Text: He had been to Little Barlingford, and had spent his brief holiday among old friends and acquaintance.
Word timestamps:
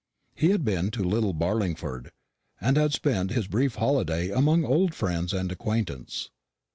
He 0.33 0.49
had 0.49 0.65
been 0.65 0.89
to 0.97 1.03
Little 1.03 1.31
Barlingford, 1.35 2.09
and 2.59 2.75
had 2.75 2.91
spent 2.91 3.29
his 3.33 3.45
brief 3.47 3.75
holiday 3.75 4.31
among 4.31 4.65
old 4.65 4.95
friends 4.95 5.31
and 5.31 5.51
acquaintance. 5.51 6.31